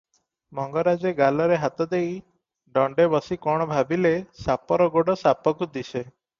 ମଙ୍ଗରାଜେ 0.59 1.11
ଗାଲରେ 1.19 1.59
ହାତ 1.65 1.87
ଦେଇ 1.91 2.09
ଦଣ୍ତେ 2.79 3.07
ବସି 3.17 3.39
କଣ 3.45 3.71
ଭାବିଲେ, 3.75 4.15
ସାପର 4.47 4.93
ଗୋଡ଼ 4.99 5.19
ସାପକୁ 5.27 5.73
ଦିଶେ। 5.81 6.05